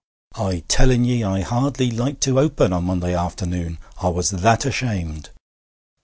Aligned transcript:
I 0.39 0.63
tell'n 0.67 1.05
ye 1.05 1.23
I 1.23 1.41
hardly 1.41 1.91
liked 1.91 2.21
to 2.21 2.39
open 2.39 2.73
o' 2.73 2.81
Monday 2.81 3.13
afternoon, 3.15 3.77
I 3.99 4.09
was 4.09 4.31
that 4.31 4.65
ashamed! 4.65 5.29